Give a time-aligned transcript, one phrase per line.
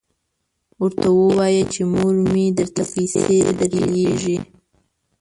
[0.81, 4.37] ورته ووایه چې مور مې درته پیسې درلیږي.